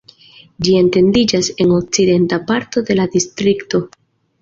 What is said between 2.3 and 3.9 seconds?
parto de la distrikto.